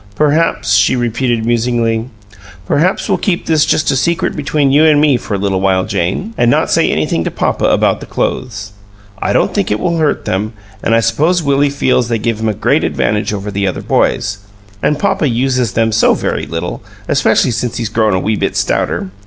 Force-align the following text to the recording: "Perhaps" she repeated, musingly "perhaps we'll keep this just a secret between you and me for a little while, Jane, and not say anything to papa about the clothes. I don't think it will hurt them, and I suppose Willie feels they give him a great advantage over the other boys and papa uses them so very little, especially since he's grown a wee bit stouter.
"Perhaps" 0.15 0.73
she 0.73 0.95
repeated, 0.95 1.45
musingly 1.45 2.09
"perhaps 2.65 3.07
we'll 3.07 3.19
keep 3.19 3.45
this 3.45 3.67
just 3.67 3.91
a 3.91 3.95
secret 3.95 4.35
between 4.35 4.71
you 4.71 4.83
and 4.83 4.99
me 4.99 5.15
for 5.15 5.35
a 5.35 5.37
little 5.37 5.61
while, 5.61 5.85
Jane, 5.85 6.33
and 6.39 6.49
not 6.49 6.71
say 6.71 6.89
anything 6.89 7.23
to 7.23 7.29
papa 7.29 7.65
about 7.65 7.99
the 7.99 8.07
clothes. 8.07 8.71
I 9.21 9.31
don't 9.31 9.53
think 9.53 9.69
it 9.69 9.79
will 9.79 9.97
hurt 9.99 10.25
them, 10.25 10.53
and 10.81 10.95
I 10.95 11.01
suppose 11.01 11.43
Willie 11.43 11.69
feels 11.69 12.07
they 12.07 12.17
give 12.17 12.39
him 12.39 12.49
a 12.49 12.55
great 12.55 12.83
advantage 12.83 13.31
over 13.31 13.51
the 13.51 13.67
other 13.67 13.83
boys 13.83 14.39
and 14.81 14.97
papa 14.97 15.29
uses 15.29 15.73
them 15.73 15.91
so 15.91 16.15
very 16.15 16.47
little, 16.47 16.81
especially 17.07 17.51
since 17.51 17.77
he's 17.77 17.87
grown 17.87 18.15
a 18.15 18.19
wee 18.19 18.35
bit 18.37 18.57
stouter. 18.57 19.11